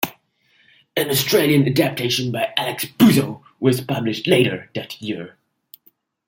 [0.97, 5.37] An Australian adaptation by Alex Buzo was published later that year.